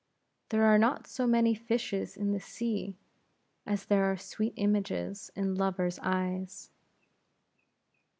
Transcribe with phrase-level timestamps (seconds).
[0.49, 2.97] There are not so many fishes in the sea,
[3.67, 6.71] as there are sweet images in lovers' eyes.